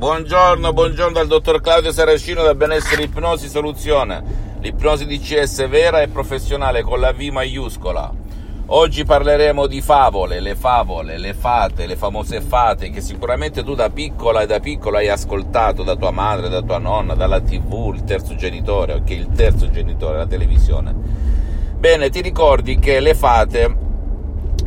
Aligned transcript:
Buongiorno, 0.00 0.72
buongiorno 0.72 1.12
dal 1.12 1.26
dottor 1.26 1.60
Claudio 1.60 1.92
Saracino 1.92 2.42
da 2.42 2.54
Benessere 2.54 3.02
Ipnosi 3.02 3.50
Soluzione. 3.50 4.56
L'ipnosi 4.60 5.04
DCS 5.04 5.68
vera 5.68 6.00
e 6.00 6.08
professionale 6.08 6.80
con 6.80 7.00
la 7.00 7.12
V 7.12 7.20
maiuscola. 7.30 8.10
Oggi 8.68 9.04
parleremo 9.04 9.66
di 9.66 9.82
favole, 9.82 10.40
le 10.40 10.54
favole, 10.54 11.18
le 11.18 11.34
fate, 11.34 11.84
le 11.84 11.96
famose 11.96 12.40
fate 12.40 12.88
che 12.88 13.02
sicuramente 13.02 13.62
tu 13.62 13.74
da 13.74 13.90
piccola 13.90 14.40
e 14.40 14.46
da 14.46 14.58
piccolo 14.58 14.96
hai 14.96 15.10
ascoltato 15.10 15.82
da 15.82 15.96
tua 15.96 16.12
madre, 16.12 16.48
da 16.48 16.62
tua 16.62 16.78
nonna, 16.78 17.14
dalla 17.14 17.42
tv, 17.42 17.92
il 17.94 18.04
terzo 18.04 18.34
genitore, 18.36 18.94
ok, 18.94 19.10
il 19.10 19.28
terzo 19.36 19.68
genitore, 19.68 20.16
la 20.16 20.26
televisione. 20.26 20.94
Bene, 21.76 22.08
ti 22.08 22.22
ricordi 22.22 22.78
che 22.78 23.00
le 23.00 23.14
fate 23.14 23.88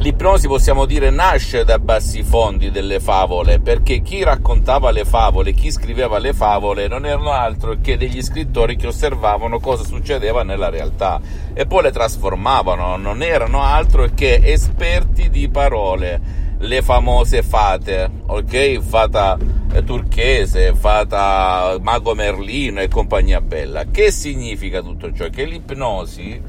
L'ipnosi 0.03 0.49
possiamo 0.49 0.83
dire 0.83 1.11
nasce 1.11 1.63
da 1.63 1.79
bassi 1.79 2.23
fondi 2.23 2.71
delle 2.71 2.99
favole, 2.99 3.61
perché 3.61 4.01
chi 4.01 4.21
raccontava 4.21 4.91
le 4.91 5.05
favole, 5.05 5.53
chi 5.53 5.71
scriveva 5.71 6.17
le 6.17 6.33
favole 6.33 6.89
non 6.89 7.05
erano 7.05 7.31
altro 7.31 7.77
che 7.79 7.95
degli 7.95 8.21
scrittori 8.21 8.75
che 8.75 8.87
osservavano 8.87 9.61
cosa 9.61 9.85
succedeva 9.85 10.43
nella 10.43 10.67
realtà 10.67 11.21
e 11.53 11.65
poi 11.65 11.83
le 11.83 11.91
trasformavano, 11.93 12.97
non 12.97 13.21
erano 13.21 13.63
altro 13.63 14.09
che 14.13 14.41
esperti 14.43 15.29
di 15.29 15.47
parole, 15.47 16.19
le 16.57 16.81
famose 16.81 17.41
fate, 17.41 18.11
ok? 18.25 18.79
Fata 18.81 19.37
eh, 19.71 19.85
turchese, 19.85 20.75
fata 20.75 21.77
mago 21.79 22.13
Merlino 22.13 22.81
e 22.81 22.89
compagnia 22.89 23.39
bella. 23.39 23.85
Che 23.85 24.11
significa 24.11 24.81
tutto 24.81 25.13
ciò? 25.13 25.29
Che 25.29 25.45
l'ipnosi 25.45 26.41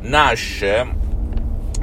nasce 0.00 1.04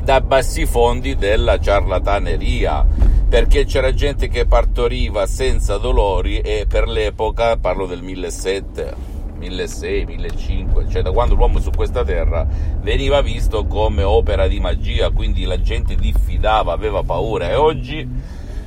da 0.04 0.20
bassi 0.20 0.66
fondi 0.66 1.16
della 1.16 1.58
ciarlataneria, 1.58 2.86
perché 3.30 3.64
c'era 3.64 3.94
gente 3.94 4.28
che 4.28 4.46
partoriva 4.46 5.26
senza 5.26 5.78
dolori 5.78 6.40
e 6.40 6.66
per 6.68 6.90
l'epoca, 6.90 7.56
parlo 7.56 7.86
del 7.86 8.02
1700, 8.02 9.12
1600, 9.38 10.12
1500, 10.12 10.90
cioè 10.90 11.02
da 11.02 11.12
quando 11.12 11.36
l'uomo 11.36 11.60
su 11.60 11.70
questa 11.70 12.04
terra 12.04 12.46
veniva 12.82 13.22
visto 13.22 13.66
come 13.66 14.04
opera 14.04 14.48
di 14.48 14.60
magia, 14.60 15.10
quindi 15.10 15.46
la 15.46 15.62
gente 15.62 15.96
diffidava, 15.96 16.74
aveva 16.74 17.02
paura. 17.04 17.50
E 17.50 17.56
oggi 17.56 18.06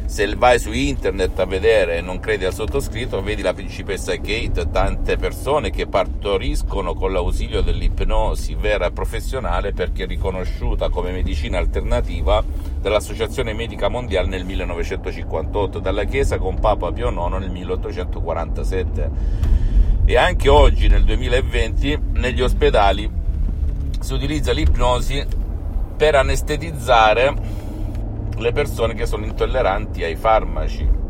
se 0.06 0.34
vai 0.36 0.58
su 0.58 0.72
internet 0.72 1.38
a 1.40 1.44
vedere 1.46 1.98
e 1.98 2.00
non 2.00 2.20
credi 2.20 2.44
al 2.44 2.54
sottoscritto, 2.54 3.22
vedi 3.22 3.42
la 3.42 3.52
principessa 3.52 4.14
Kate, 4.14 4.70
tante 4.70 5.16
persone 5.16 5.70
che 5.70 5.88
partoriscono 5.88 6.94
con 6.94 7.12
l'ausilio 7.12 7.60
dell'ipnosi 7.60 8.54
vera 8.54 8.86
e 8.86 8.92
professionale 8.92 9.72
perché 9.72 10.06
riconosciuta 10.06 10.88
come 10.90 11.10
medicina 11.10 11.58
alternativa 11.58 12.42
dall'Associazione 12.80 13.52
Medica 13.52 13.88
Mondiale 13.88 14.28
nel 14.28 14.44
1958, 14.44 15.80
dalla 15.80 16.04
Chiesa 16.04 16.38
con 16.38 16.60
Papa 16.60 16.92
Pio 16.92 17.10
IX 17.10 17.38
nel 17.38 17.50
1847. 17.50 19.10
E 20.04 20.16
anche 20.16 20.48
oggi, 20.48 20.86
nel 20.86 21.02
2020, 21.02 21.98
negli 22.12 22.41
ospedali 22.41 23.10
si 23.98 24.12
utilizza 24.12 24.52
l'ipnosi 24.52 25.26
per 25.97 26.14
anestetizzare 26.14 27.64
le 28.36 28.52
persone 28.52 28.94
che 28.94 29.06
sono 29.06 29.24
intolleranti 29.24 30.04
ai 30.04 30.16
farmaci 30.16 31.04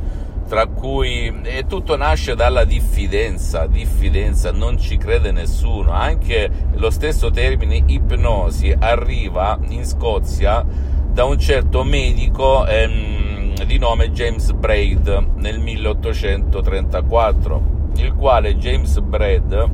tra 0.49 0.67
cui 0.67 1.41
e 1.43 1.67
tutto 1.67 1.97
nasce 1.97 2.35
dalla 2.35 2.65
diffidenza, 2.65 3.67
diffidenza, 3.67 4.53
non 4.53 4.79
ci 4.79 4.97
crede 4.97 5.33
nessuno, 5.33 5.91
anche 5.91 6.49
lo 6.75 6.91
stesso 6.91 7.31
termine 7.31 7.83
ipnosi 7.87 8.75
arriva 8.79 9.59
in 9.69 9.85
Scozia 9.85 10.65
da 11.13 11.25
un 11.25 11.39
certo 11.39 11.85
medico 11.85 12.67
ehm, 12.67 13.65
di 13.65 13.79
nome 13.79 14.11
James 14.11 14.51
Braid 14.53 15.29
nel 15.37 15.59
1834, 15.59 17.63
il 17.97 18.15
quale 18.15 18.57
James 18.57 18.99
Braid 19.01 19.71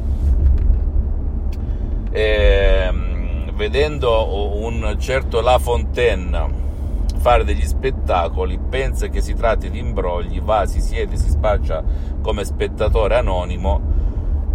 ehm, 2.11 3.18
vedendo 3.59 4.57
un 4.63 4.95
certo 5.01 5.41
La 5.41 5.59
Fontaine 5.59 6.67
fare 7.17 7.43
degli 7.43 7.67
spettacoli, 7.67 8.57
pensa 8.57 9.09
che 9.09 9.21
si 9.21 9.35
tratti 9.35 9.69
di 9.69 9.81
imbrogli, 9.81 10.41
va, 10.41 10.65
si 10.65 10.81
siede, 10.81 11.17
si 11.17 11.29
spaccia 11.29 11.83
come 12.23 12.45
spettatore 12.45 13.17
anonimo, 13.17 13.81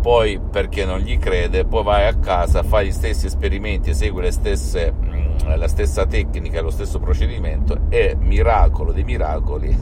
poi 0.01 0.39
perché 0.39 0.86
non 0.86 1.00
gli 1.00 1.19
crede, 1.19 1.66
poi 1.66 1.83
vai 1.83 2.07
a 2.07 2.16
casa, 2.16 2.63
fa 2.63 2.81
gli 2.81 2.94
stessi 2.94 3.25
esperimenti, 3.25 3.89
esegue 3.89 4.31
stesse, 4.31 4.94
mm, 4.94 5.57
la 5.57 5.68
stessa 5.68 6.06
tecnica, 6.06 6.62
lo 6.62 6.72
stesso 6.72 7.00
procedimento 7.00 7.81
e 7.89 8.16
miracolo 8.18 8.94
dei 8.94 9.04
miracoli, 9.04 9.78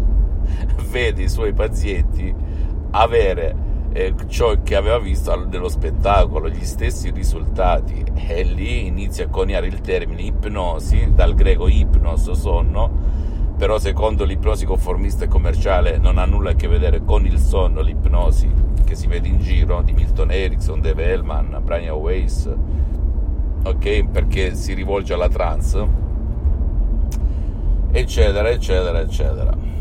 vede 0.90 1.22
i 1.22 1.28
suoi 1.28 1.52
pazienti 1.52 2.34
avere 2.92 3.65
eh, 3.96 4.14
ciò 4.28 4.62
che 4.62 4.76
aveva 4.76 4.98
visto 4.98 5.34
nello 5.46 5.70
spettacolo, 5.70 6.50
gli 6.50 6.64
stessi 6.64 7.10
risultati. 7.10 8.04
E 8.14 8.42
lì 8.42 8.86
inizia 8.86 9.24
a 9.24 9.28
coniare 9.28 9.66
il 9.66 9.80
termine 9.80 10.20
ipnosi, 10.20 11.12
dal 11.14 11.34
greco 11.34 11.66
ipnos, 11.66 12.30
sonno, 12.32 12.90
però 13.56 13.78
secondo 13.78 14.24
l'ipnosi 14.24 14.66
conformista 14.66 15.24
e 15.24 15.28
commerciale 15.28 15.96
non 15.96 16.18
ha 16.18 16.26
nulla 16.26 16.50
a 16.50 16.54
che 16.54 16.68
vedere 16.68 17.02
con 17.04 17.24
il 17.24 17.38
sonno, 17.38 17.80
l'ipnosi 17.80 18.52
che 18.84 18.94
si 18.94 19.06
vede 19.06 19.28
in 19.28 19.40
giro 19.40 19.80
di 19.80 19.92
Milton 19.92 20.30
Erickson, 20.30 20.80
Dave 20.82 21.02
Hellman, 21.02 21.58
Brian 21.64 21.96
Weiss, 21.96 22.50
ok? 23.64 24.08
Perché 24.10 24.54
si 24.54 24.74
rivolge 24.74 25.14
alla 25.14 25.30
trance, 25.30 25.88
eccetera, 27.92 28.50
eccetera, 28.50 29.00
eccetera 29.00 29.75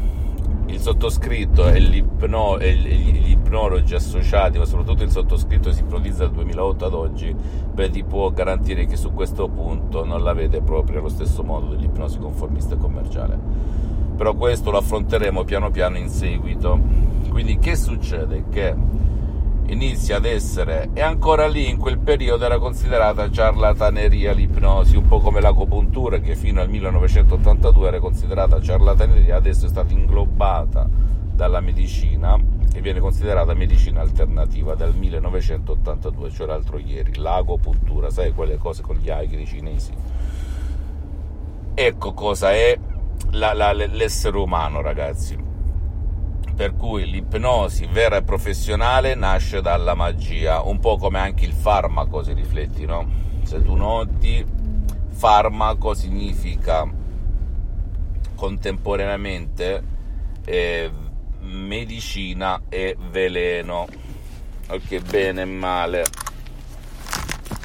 il 0.76 0.82
sottoscritto 0.82 1.68
e, 1.68 1.80
l'ipno, 1.80 2.58
e 2.60 2.74
gli 2.74 3.32
ipnologi 3.32 3.96
associati, 3.96 4.58
ma 4.58 4.66
soprattutto 4.66 5.04
il 5.04 5.10
sottoscritto 5.10 5.70
che 5.70 5.76
si 5.76 5.82
ipnotizza 5.82 6.26
dal 6.26 6.34
2008 6.34 6.86
ad 6.86 6.94
oggi, 6.94 7.34
beh, 7.34 7.90
ti 7.90 8.04
può 8.04 8.30
garantire 8.32 8.86
che 8.86 8.98
su 8.98 9.14
questo 9.14 9.48
punto 9.48 10.04
non 10.04 10.22
la 10.22 10.34
vede 10.34 10.62
proprio 10.62 11.00
allo 11.00 11.10
stesso 11.10 11.44
modo 11.44 11.74
dell'ipnosi 11.74 12.20
conformista 12.20 12.76
e 12.76 12.78
commerciale. 12.78 13.40
Però 14.16 14.34
questo 14.36 14.72
lo 14.72 14.78
affronteremo 14.78 15.44
piano 15.44 15.72
piano 15.72 15.98
in 15.98 16.10
seguito. 16.10 16.80
Quindi 17.30 17.58
che 17.58 17.76
succede? 17.76 18.46
Che 18.50 18.76
inizia 19.68 20.18
ad 20.18 20.26
essere, 20.26 20.90
e 20.94 21.02
ancora 21.02 21.48
lì 21.48 21.70
in 21.70 21.78
quel 21.78 21.98
periodo 21.98 22.46
era 22.46 22.60
considerata 22.60 23.30
ciarlataneria 23.30 24.32
l'ipnosi, 24.32 24.96
un 24.96 25.08
po' 25.08 25.20
come 25.20 25.42
l'acupuntura 25.42 26.20
che 26.20 26.36
fino 26.36 26.62
al 26.62 26.70
1982 26.70 27.88
era 27.88 28.00
considerata 28.00 28.62
ciarlataneria, 28.62 29.36
adesso 29.36 29.66
è 29.66 29.70
stata 29.70 29.92
inglobata 29.94 30.88
dalla 31.34 31.60
medicina 31.62 32.40
e 32.74 32.82
viene 32.82 33.00
considerata 33.00 33.54
medicina 33.54 34.02
alternativa 34.02 34.76
dal 34.76 34.96
1982, 34.96 36.30
cioè 36.30 36.48
l'altro 36.48 36.78
ieri, 36.78 37.16
l'agopuntura, 37.16 38.10
sai 38.10 38.34
quelle 38.34 38.58
cose 38.58 38.82
con 38.82 38.98
gli 38.98 39.10
agri 39.10 39.46
cinesi. 39.46 39.94
Ecco 41.74 42.14
cosa 42.14 42.52
è 42.52 42.78
la, 43.32 43.54
la, 43.54 43.74
l'essere 43.74 44.38
umano, 44.38 44.82
ragazzi 44.82 45.45
per 46.56 46.76
cui 46.76 47.10
l'ipnosi 47.10 47.86
vera 47.86 48.16
e 48.16 48.24
professionale 48.24 49.14
nasce 49.14 49.62
dalla 49.62 49.94
magia, 49.94 50.62
un 50.62 50.80
po' 50.80 50.96
come 50.98 51.20
anche 51.20 51.44
il 51.44 51.52
farmaco, 51.52 52.24
se 52.24 52.34
rifletti, 52.34 52.86
no? 52.86 53.06
Se 53.44 53.62
tu 53.62 53.76
noti, 53.76 54.44
farmaco 55.10 55.94
significa 55.94 56.90
contemporaneamente 58.36 59.84
eh, 60.46 60.92
medicina 61.42 62.62
e 62.70 62.96
veleno, 63.12 63.86
ok, 64.70 65.02
bene 65.02 65.42
e 65.42 65.46
male, 65.46 66.06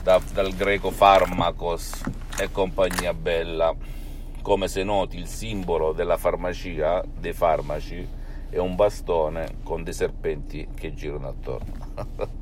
da, 0.02 0.20
dal 0.32 0.52
greco 0.52 0.90
farmacos 0.90 2.02
e 2.38 2.50
compagnia 2.50 3.14
bella, 3.14 3.72
come 4.42 4.66
se 4.66 4.82
noti 4.82 5.16
il 5.16 5.26
simbolo 5.26 5.92
della 5.92 6.16
farmacia, 6.16 7.04
dei 7.19 7.32
farmaci, 7.32 8.19
e 8.50 8.58
un 8.58 8.75
bastone 8.75 9.56
con 9.62 9.82
dei 9.82 9.94
serpenti 9.94 10.69
che 10.75 10.93
girano 10.93 11.29
attorno. 11.29 11.73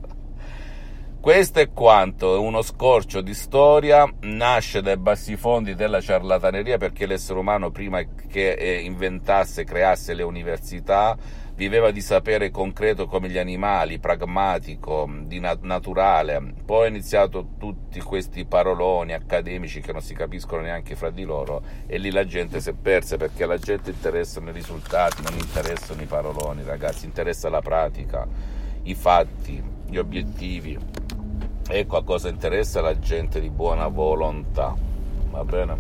Questo 1.28 1.60
è 1.60 1.70
quanto, 1.74 2.36
è 2.36 2.38
uno 2.38 2.62
scorcio 2.62 3.20
di 3.20 3.34
storia, 3.34 4.10
nasce 4.20 4.80
dai 4.80 4.96
bassi 4.96 5.36
fondi 5.36 5.74
della 5.74 6.00
ciarlataneria 6.00 6.78
perché 6.78 7.04
l'essere 7.04 7.38
umano 7.38 7.70
prima 7.70 8.02
che 8.02 8.52
eh, 8.52 8.78
inventasse, 8.78 9.64
creasse 9.64 10.14
le 10.14 10.22
università, 10.22 11.14
viveva 11.54 11.90
di 11.90 12.00
sapere 12.00 12.50
concreto 12.50 13.06
come 13.06 13.28
gli 13.28 13.36
animali, 13.36 13.98
pragmatico, 13.98 15.06
nat- 15.06 15.64
naturale. 15.64 16.54
Poi 16.64 16.86
ha 16.86 16.88
iniziato 16.88 17.46
tutti 17.58 18.00
questi 18.00 18.46
paroloni 18.46 19.12
accademici 19.12 19.82
che 19.82 19.92
non 19.92 20.00
si 20.00 20.14
capiscono 20.14 20.62
neanche 20.62 20.96
fra 20.96 21.10
di 21.10 21.24
loro 21.24 21.62
e 21.86 21.98
lì 21.98 22.10
la 22.10 22.24
gente 22.24 22.58
si 22.62 22.70
è 22.70 22.72
persa 22.72 23.18
perché 23.18 23.42
alla 23.42 23.58
gente 23.58 23.90
interessano 23.90 24.48
i 24.48 24.54
risultati, 24.54 25.20
non 25.22 25.36
interessano 25.36 26.00
i 26.00 26.06
paroloni, 26.06 26.62
ragazzi, 26.64 27.04
interessa 27.04 27.50
la 27.50 27.60
pratica, 27.60 28.26
i 28.84 28.94
fatti, 28.94 29.62
gli 29.90 29.98
obiettivi. 29.98 31.07
Ecco 31.70 31.98
a 31.98 32.02
cosa 32.02 32.30
interessa 32.30 32.80
la 32.80 32.98
gente 32.98 33.40
di 33.40 33.50
buona 33.50 33.88
volontà, 33.88 34.74
va 35.28 35.44
bene? 35.44 35.76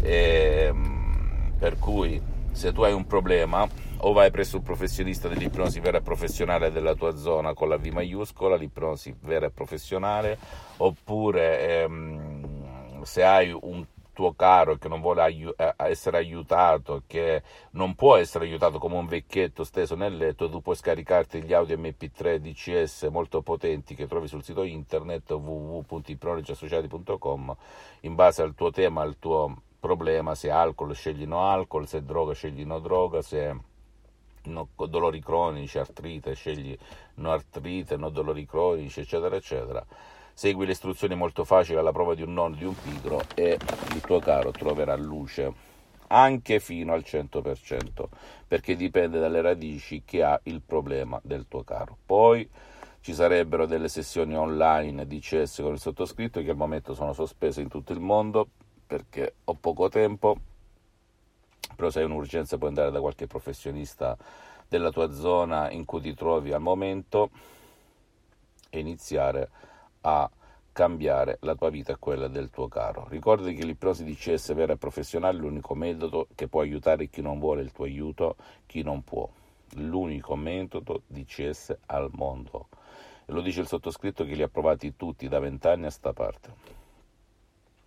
E, 0.00 0.66
ehm, 0.68 1.52
per 1.58 1.80
cui 1.80 2.22
se 2.52 2.72
tu 2.72 2.82
hai 2.82 2.92
un 2.92 3.04
problema 3.04 3.66
o 4.02 4.12
vai 4.12 4.30
presso 4.30 4.58
un 4.58 4.62
professionista 4.62 5.26
dell'ipnosi 5.26 5.80
vera 5.80 5.98
e 5.98 6.02
professionale 6.02 6.70
della 6.70 6.94
tua 6.94 7.16
zona 7.16 7.54
con 7.54 7.68
la 7.68 7.76
V 7.76 7.86
maiuscola, 7.86 8.54
l'ipnosi 8.54 9.12
vera 9.20 9.46
e 9.46 9.50
professionale, 9.50 10.38
oppure 10.76 11.82
ehm, 11.82 13.02
se 13.02 13.24
hai 13.24 13.50
un 13.50 13.84
tuo 14.18 14.34
caro 14.34 14.76
che 14.78 14.88
non 14.88 15.00
vuole 15.00 15.22
aiu- 15.22 15.54
eh, 15.56 15.74
essere 15.76 16.16
aiutato, 16.16 17.04
che 17.06 17.44
non 17.72 17.94
può 17.94 18.16
essere 18.16 18.46
aiutato 18.46 18.80
come 18.80 18.96
un 18.96 19.06
vecchietto 19.06 19.62
steso 19.62 19.94
nel 19.94 20.16
letto, 20.16 20.50
tu 20.50 20.60
puoi 20.60 20.74
scaricarti 20.74 21.44
gli 21.44 21.52
audio 21.52 21.76
MP3 21.76 22.38
DCS 22.38 23.06
molto 23.12 23.42
potenti 23.42 23.94
che 23.94 24.08
trovi 24.08 24.26
sul 24.26 24.42
sito 24.42 24.64
internet 24.64 25.30
www.ipnologiassociati.com 25.30 27.56
in 28.00 28.16
base 28.16 28.42
al 28.42 28.56
tuo 28.56 28.72
tema, 28.72 29.02
al 29.02 29.20
tuo 29.20 29.54
problema, 29.78 30.34
se 30.34 30.50
alcol 30.50 30.96
scegli 30.96 31.24
no 31.24 31.48
alcol, 31.48 31.86
se 31.86 32.02
droga 32.02 32.34
scegli 32.34 32.64
no 32.64 32.80
droga, 32.80 33.22
se 33.22 33.56
no, 34.46 34.68
dolori 34.88 35.20
cronici, 35.20 35.78
artrite, 35.78 36.34
scegli 36.34 36.76
no 37.16 37.30
artrite, 37.30 37.96
no 37.96 38.08
dolori 38.08 38.46
cronici, 38.46 38.98
eccetera, 38.98 39.36
eccetera. 39.36 39.86
Segui 40.38 40.66
le 40.66 40.70
istruzioni 40.70 41.16
molto 41.16 41.42
facili 41.42 41.78
alla 41.78 41.90
prova 41.90 42.14
di 42.14 42.22
un 42.22 42.32
nonno 42.32 42.54
di 42.54 42.64
un 42.64 42.80
pigro 42.80 43.22
e 43.34 43.58
il 43.92 44.00
tuo 44.02 44.20
caro 44.20 44.52
troverà 44.52 44.94
luce 44.94 45.52
anche 46.06 46.60
fino 46.60 46.92
al 46.92 47.02
100%, 47.04 48.04
perché 48.46 48.76
dipende 48.76 49.18
dalle 49.18 49.40
radici 49.40 50.04
che 50.04 50.22
ha 50.22 50.38
il 50.44 50.62
problema 50.64 51.18
del 51.24 51.46
tuo 51.48 51.64
caro. 51.64 51.96
Poi 52.06 52.48
ci 53.00 53.14
sarebbero 53.14 53.66
delle 53.66 53.88
sessioni 53.88 54.36
online 54.36 55.08
di 55.08 55.18
CS 55.18 55.58
con 55.60 55.72
il 55.72 55.80
sottoscritto 55.80 56.40
che 56.40 56.50
al 56.50 56.56
momento 56.56 56.94
sono 56.94 57.12
sospese 57.12 57.60
in 57.60 57.66
tutto 57.66 57.92
il 57.92 57.98
mondo 57.98 58.46
perché 58.86 59.34
ho 59.42 59.54
poco 59.54 59.88
tempo 59.88 60.38
però 61.74 61.90
se 61.90 61.98
hai 61.98 62.04
un'urgenza 62.04 62.58
puoi 62.58 62.68
andare 62.68 62.92
da 62.92 63.00
qualche 63.00 63.26
professionista 63.26 64.16
della 64.68 64.92
tua 64.92 65.10
zona 65.10 65.68
in 65.72 65.84
cui 65.84 66.00
ti 66.00 66.14
trovi 66.14 66.52
al 66.52 66.60
momento 66.60 67.30
e 68.70 68.78
iniziare 68.78 69.66
a 70.08 70.30
cambiare 70.72 71.36
la 71.42 71.54
tua 71.54 71.68
vita 71.68 71.92
e 71.92 71.96
quella 71.98 72.28
del 72.28 72.50
tuo 72.50 72.66
caro. 72.66 73.06
Ricordati 73.08 73.54
che 73.54 73.66
l'ipnosi 73.66 74.04
DCS 74.04 74.54
vera 74.54 74.72
e 74.72 74.76
professionale 74.78 75.36
è 75.36 75.40
l'unico 75.40 75.74
metodo 75.74 76.28
che 76.34 76.48
può 76.48 76.62
aiutare 76.62 77.08
chi 77.08 77.20
non 77.20 77.38
vuole 77.38 77.60
il 77.60 77.72
tuo 77.72 77.84
aiuto, 77.84 78.36
chi 78.64 78.82
non 78.82 79.02
può. 79.04 79.28
L'unico 79.74 80.34
metodo 80.34 81.02
DCS 81.06 81.76
al 81.86 82.08
mondo. 82.12 82.68
E 83.26 83.32
lo 83.32 83.42
dice 83.42 83.60
il 83.60 83.66
sottoscritto 83.66 84.24
che 84.24 84.34
li 84.34 84.42
ha 84.42 84.48
provati 84.48 84.96
tutti 84.96 85.28
da 85.28 85.40
vent'anni 85.40 85.84
a 85.84 85.90
sta 85.90 86.14
parte. 86.14 86.54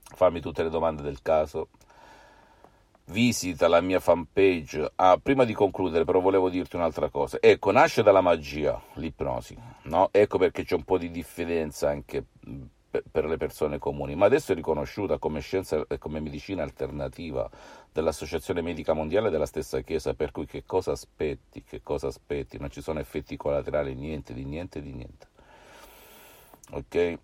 Fammi 0.04 0.42
tutte 0.42 0.62
le 0.62 0.70
domande 0.70 1.02
del 1.02 1.24
caso 1.24 1.70
visita 3.12 3.68
la 3.68 3.82
mia 3.82 4.00
fanpage. 4.00 4.94
Ah, 4.96 5.20
prima 5.22 5.44
di 5.44 5.54
concludere, 5.54 6.06
però, 6.06 6.20
volevo 6.20 6.50
dirti 6.50 6.76
un'altra 6.78 7.10
cosa. 7.10 7.38
Ecco, 7.40 7.72
nasce 7.72 8.02
dalla 8.02 8.22
magia 8.22 8.82
l'ipnosi, 8.94 9.56
no? 9.84 10.10
Ecco 10.12 10.38
perché 10.38 10.64
c'è 10.64 10.76
un 10.76 10.84
po' 10.84 10.98
di 10.98 11.12
diffidenza 11.12 11.90
anche 11.90 12.24
per 13.10 13.26
le 13.26 13.38
persone 13.38 13.78
comuni, 13.78 14.16
ma 14.16 14.26
adesso 14.26 14.52
è 14.52 14.56
riconosciuta 14.56 15.18
come 15.18 15.40
scienza 15.40 15.86
e 15.88 15.98
come 15.98 16.20
medicina 16.20 16.64
alternativa 16.64 17.50
dall'Associazione 17.92 18.62
Medica 18.62 18.94
Mondiale 18.94 19.28
e 19.28 19.32
della 19.32 19.46
stessa 19.46 19.80
Chiesa, 19.82 20.14
per 20.14 20.32
cui 20.32 20.46
che 20.46 20.64
cosa 20.66 20.92
aspetti? 20.92 21.64
Che 21.64 21.82
cosa 21.82 22.08
aspetti? 22.08 22.58
Non 22.58 22.70
ci 22.70 22.82
sono 22.82 23.00
effetti 23.00 23.38
collaterali, 23.38 23.96
niente 23.96 24.34
di 24.34 24.44
niente 24.44 24.82
di 24.82 24.92
niente. 24.92 25.28
Ok? 26.72 27.20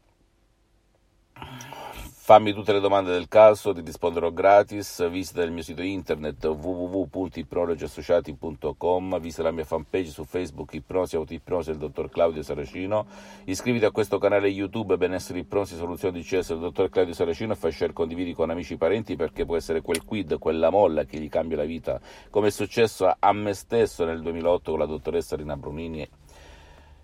Fammi 2.27 2.51
tutte 2.51 2.73
le 2.73 2.81
domande 2.81 3.13
del 3.13 3.29
caso, 3.29 3.71
ti 3.71 3.79
risponderò 3.79 4.33
gratis. 4.33 5.09
Visita 5.09 5.43
il 5.43 5.53
mio 5.53 5.63
sito 5.63 5.81
internet 5.81 6.43
www.ipnologiassociati.com, 6.43 9.19
visita 9.21 9.43
la 9.43 9.51
mia 9.51 9.63
fanpage 9.63 10.09
su 10.09 10.25
Facebook 10.25 10.73
Ipnosi 10.73 11.15
Autoipnosi 11.15 11.69
del 11.69 11.79
dottor 11.79 12.09
Claudio 12.09 12.43
Saracino. 12.43 13.05
Iscriviti 13.45 13.85
a 13.85 13.91
questo 13.91 14.17
canale 14.17 14.49
YouTube 14.49 14.97
Benessere 14.97 15.39
Ipnosi 15.39 15.77
Soluzioni 15.77 16.19
di 16.19 16.25
CS 16.25 16.49
del 16.49 16.59
dottor 16.59 16.89
Claudio 16.89 17.13
Saracino 17.13 17.53
e 17.53 17.55
fai 17.55 17.71
share 17.71 17.93
condividi 17.93 18.33
con 18.33 18.49
amici 18.49 18.73
e 18.73 18.77
parenti 18.77 19.15
perché 19.15 19.45
può 19.45 19.55
essere 19.55 19.81
quel 19.81 20.03
quid, 20.03 20.37
quella 20.37 20.69
molla 20.69 21.05
che 21.05 21.19
gli 21.19 21.29
cambia 21.29 21.55
la 21.55 21.63
vita, 21.63 21.97
come 22.29 22.47
è 22.47 22.51
successo 22.51 23.09
a 23.17 23.31
me 23.31 23.53
stesso 23.53 24.03
nel 24.03 24.21
2008 24.21 24.71
con 24.71 24.79
la 24.81 24.85
dottoressa 24.85 25.37
Rina 25.37 25.55
Brunini 25.55 26.05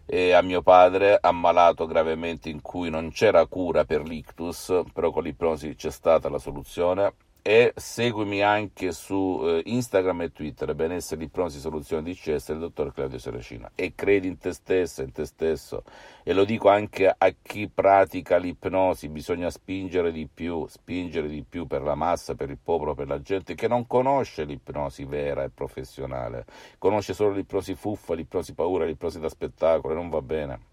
e 0.05 0.33
a 0.33 0.41
mio 0.41 0.61
padre 0.61 1.17
ammalato 1.19 1.85
gravemente 1.85 2.49
in 2.49 2.61
cui 2.61 2.89
non 2.89 3.11
c'era 3.11 3.45
cura 3.47 3.85
per 3.85 4.03
l'ictus, 4.03 4.83
però 4.93 5.11
con 5.11 5.23
l'ipnosi 5.23 5.75
c'è 5.75 5.91
stata 5.91 6.29
la 6.29 6.39
soluzione 6.39 7.13
e 7.45 7.73
seguimi 7.75 8.41
anche 8.41 8.93
su 8.93 9.41
eh, 9.43 9.61
Instagram 9.65 10.21
e 10.21 10.31
Twitter, 10.31 10.73
benessere 10.73 11.19
l'ipnosi 11.19 11.59
soluzione 11.59 12.01
di 12.01 12.15
CS 12.15 12.47
del 12.47 12.59
dottor 12.59 12.93
Claudio 12.93 13.19
Seracina 13.19 13.69
e 13.75 13.91
credi 13.93 14.27
in 14.27 14.37
te 14.37 14.53
stesso, 14.53 15.01
in 15.01 15.11
te 15.11 15.25
stesso. 15.25 15.83
E 16.23 16.31
lo 16.31 16.45
dico 16.45 16.69
anche 16.69 17.13
a 17.15 17.33
chi 17.41 17.67
pratica 17.67 18.37
l'ipnosi, 18.37 19.09
bisogna 19.09 19.49
spingere 19.49 20.13
di 20.13 20.25
più, 20.33 20.65
spingere 20.67 21.27
di 21.27 21.43
più 21.43 21.67
per 21.67 21.81
la 21.81 21.95
massa, 21.95 22.33
per 22.33 22.49
il 22.49 22.59
popolo, 22.63 22.95
per 22.95 23.07
la 23.07 23.21
gente 23.21 23.55
che 23.55 23.67
non 23.67 23.87
conosce 23.87 24.45
l'ipnosi 24.45 25.03
vera 25.03 25.43
e 25.43 25.49
professionale, 25.49 26.45
conosce 26.77 27.13
solo 27.13 27.33
l'ipnosi 27.33 27.75
fuffa, 27.75 28.13
l'ipnosi 28.13 28.53
paura, 28.53 28.85
l'ipnosi 28.85 29.19
da 29.19 29.27
spettacolo 29.27 29.93
e 29.93 29.97
non 29.97 30.07
va 30.07 30.21
bene 30.21 30.71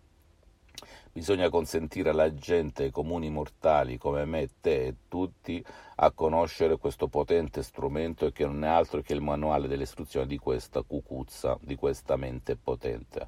Bisogna 1.12 1.48
consentire 1.48 2.10
alla 2.10 2.32
gente, 2.34 2.84
ai 2.84 2.90
comuni 2.92 3.30
mortali 3.30 3.98
come 3.98 4.24
me, 4.24 4.48
te 4.60 4.86
e 4.86 4.94
tutti, 5.08 5.62
a 5.96 6.12
conoscere 6.12 6.78
questo 6.78 7.08
potente 7.08 7.64
strumento 7.64 8.30
che 8.30 8.46
non 8.46 8.62
è 8.62 8.68
altro 8.68 9.02
che 9.02 9.12
il 9.12 9.20
manuale 9.20 9.66
delle 9.66 9.82
istruzioni 9.82 10.28
di 10.28 10.38
questa 10.38 10.82
cucuzza, 10.82 11.58
di 11.62 11.74
questa 11.74 12.14
mente 12.14 12.54
potente, 12.54 13.26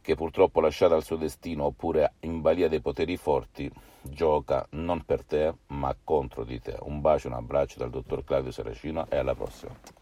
che 0.00 0.14
purtroppo 0.14 0.62
lasciata 0.62 0.94
al 0.94 1.04
suo 1.04 1.16
destino 1.16 1.64
oppure 1.64 2.14
in 2.20 2.40
balia 2.40 2.70
dei 2.70 2.80
poteri 2.80 3.18
forti, 3.18 3.70
gioca 4.00 4.66
non 4.70 5.04
per 5.04 5.22
te 5.22 5.52
ma 5.66 5.94
contro 6.02 6.44
di 6.44 6.60
te. 6.60 6.78
Un 6.80 7.02
bacio, 7.02 7.28
un 7.28 7.34
abbraccio 7.34 7.78
dal 7.78 7.90
dottor 7.90 8.24
Claudio 8.24 8.50
Saracino 8.50 9.06
e 9.10 9.18
alla 9.18 9.34
prossima. 9.34 10.01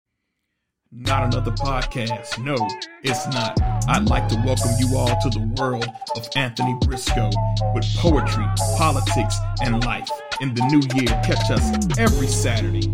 Not 0.93 1.23
another 1.23 1.51
podcast. 1.51 2.43
No, 2.43 2.57
it's 3.01 3.25
not. 3.27 3.57
I'd 3.87 4.09
like 4.09 4.27
to 4.27 4.35
welcome 4.45 4.71
you 4.77 4.97
all 4.97 5.07
to 5.21 5.29
the 5.29 5.39
world 5.57 5.87
of 6.17 6.27
Anthony 6.35 6.75
Briscoe 6.81 7.29
with 7.73 7.85
poetry, 7.95 8.45
politics, 8.77 9.37
and 9.61 9.81
life. 9.85 10.09
In 10.41 10.53
the 10.53 10.65
new 10.65 10.81
year, 10.99 11.07
catch 11.23 11.49
us 11.49 11.97
every 11.97 12.27
Saturday 12.27 12.89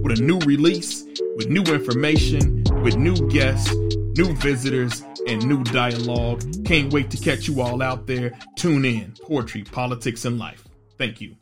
with 0.00 0.20
a 0.20 0.22
new 0.22 0.38
release, 0.46 1.04
with 1.34 1.48
new 1.48 1.64
information, 1.64 2.62
with 2.84 2.96
new 2.96 3.16
guests, 3.30 3.74
new 4.16 4.32
visitors, 4.36 5.02
and 5.26 5.44
new 5.44 5.64
dialogue. 5.64 6.44
Can't 6.64 6.92
wait 6.92 7.10
to 7.10 7.16
catch 7.16 7.48
you 7.48 7.62
all 7.62 7.82
out 7.82 8.06
there. 8.06 8.30
Tune 8.54 8.84
in. 8.84 9.14
Poetry, 9.22 9.64
politics, 9.64 10.24
and 10.24 10.38
life. 10.38 10.62
Thank 10.98 11.20
you. 11.20 11.34